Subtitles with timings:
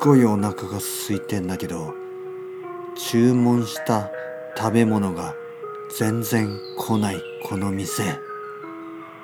[0.00, 1.92] ごいお腹が空いてんだけど
[2.96, 4.10] 注文した
[4.56, 5.34] 食べ物が
[5.98, 8.02] 全然来ないこの店。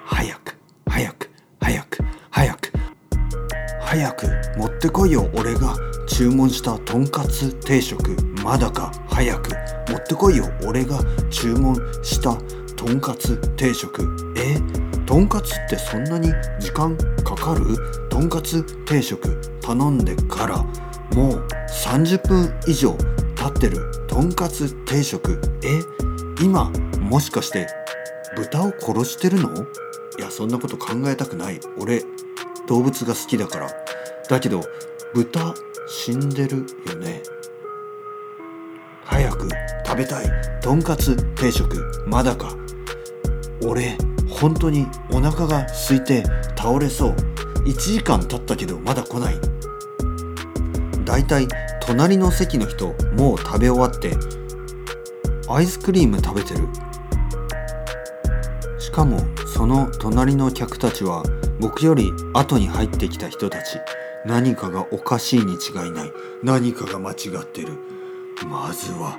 [0.05, 0.57] 早く
[0.87, 1.99] 早く早く
[2.31, 2.73] 早く。
[3.81, 4.27] 早く
[4.57, 5.77] 持ってこいよ俺が
[6.09, 8.17] 注文したとんかつ定食。
[8.43, 9.51] まだか早く。
[9.89, 10.99] 持ってこいよ俺が
[11.31, 12.37] 注文した
[12.75, 14.35] とんかつ定食。
[14.37, 14.59] え？
[15.07, 17.65] とんかつってそんなに時間かかる？
[18.15, 20.59] とんかつ定食頼んでから
[21.17, 21.47] もう
[21.85, 22.97] 30分以上
[23.35, 25.41] 経ってるとんかつ定食。
[25.65, 25.81] え
[26.41, 27.67] 今もしかして
[28.37, 29.53] 豚を殺してるの？
[30.17, 31.59] いやそんなこと考えたくない。
[31.77, 32.05] 俺
[32.69, 33.69] 動物が好きだから。
[34.29, 34.61] だけど
[35.13, 35.53] 豚
[35.89, 37.21] 死んでるよね。
[39.03, 39.49] 早く
[39.85, 40.31] 食べたい
[40.63, 41.85] とんかつ定食。
[42.07, 42.55] まだか？
[43.67, 43.99] 俺
[44.31, 46.23] 本当にお腹が空いて
[46.57, 47.17] 倒れそう。
[47.65, 49.41] 1時間経ったけどまだ来ない。
[51.05, 51.49] だいたい
[51.81, 54.17] 隣の席の人もう食べ終わって
[55.49, 56.69] アイスクリーム食べてる。
[58.79, 61.23] しかもその隣の客たちは
[61.61, 63.79] 僕より後に入ってきた人たち。
[64.27, 66.13] 何かがおかしいに違いない。
[66.43, 67.69] 何かが間違ってる。
[68.49, 69.19] まずは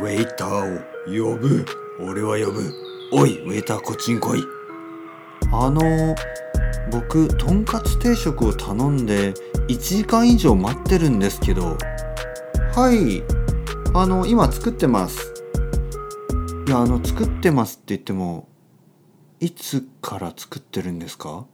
[0.00, 1.64] ウェイターを呼ぶ。
[2.00, 2.72] 俺は呼ぶ。
[3.12, 4.44] おいウェイターこっちに来い。
[5.52, 6.14] あの
[6.90, 9.32] 僕とんかつ定食を頼んで
[9.68, 11.76] 1時間以上待ってるんですけど。
[12.74, 13.22] はい。
[13.94, 15.32] あの今作ってます。
[16.66, 18.48] いやあの作ってますって言っても
[19.40, 21.46] いつから作ってるんですか？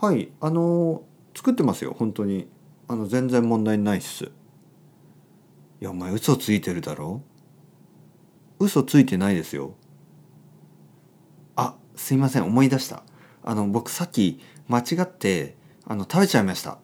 [0.00, 0.32] はい。
[0.40, 1.02] あの
[1.34, 1.94] 作ってますよ。
[1.98, 2.48] 本当に。
[2.88, 4.24] あの全然問題ないっす。
[4.24, 4.28] い
[5.80, 7.22] やお前嘘ついてるだろ？
[8.58, 9.74] 嘘ついてないですよ。
[11.56, 12.44] あすいません。
[12.44, 13.02] 思い出した。
[13.46, 15.54] あの僕さっき間違って
[15.86, 16.78] あの食べちゃいました。